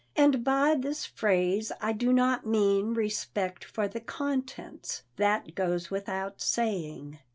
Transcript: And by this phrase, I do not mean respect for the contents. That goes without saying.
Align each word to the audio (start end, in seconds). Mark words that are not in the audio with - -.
And 0.15 0.43
by 0.43 0.73
this 0.73 1.05
phrase, 1.05 1.71
I 1.79 1.93
do 1.93 2.11
not 2.11 2.43
mean 2.43 2.95
respect 2.95 3.63
for 3.63 3.87
the 3.87 3.99
contents. 3.99 5.03
That 5.17 5.53
goes 5.53 5.91
without 5.91 6.41
saying. 6.41 7.19